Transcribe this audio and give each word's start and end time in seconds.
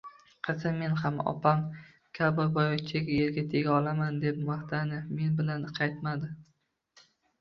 Qizim 0.45 0.77
Men 0.83 0.95
ham 1.01 1.17
opam 1.31 1.59
kabi 2.19 2.45
boyvachchaga 2.55 3.17
erga 3.27 3.43
tega 3.53 3.75
olaman, 3.75 4.17
deb 4.25 4.41
maqtandi, 4.49 5.03
men 5.19 5.37
bilan 5.43 5.69
qaytmadi 5.81 6.33